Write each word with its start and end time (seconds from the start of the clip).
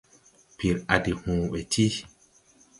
Pir 0.61 0.71
a 0.95 0.97
de 1.05 1.13
hõõ 1.21 1.37
bɛ 1.51 1.59
ti. 1.73 1.85